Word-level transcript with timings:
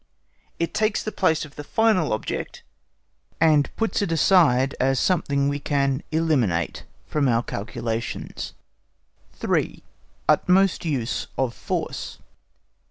It 0.57 0.73
takes 0.73 1.03
the 1.03 1.11
place 1.11 1.45
of 1.45 1.55
the 1.57 1.63
final 1.63 2.11
object, 2.11 2.63
and 3.39 3.69
puts 3.75 4.01
it 4.01 4.11
aside 4.11 4.73
as 4.79 4.99
something 4.99 5.47
we 5.47 5.59
can 5.59 6.01
eliminate 6.11 6.85
from 7.05 7.27
our 7.27 7.43
calculations. 7.43 8.55
3. 9.33 9.83
UTMOST 10.27 10.85
USE 10.85 11.27
OF 11.37 11.53
FORCE. 11.53 12.17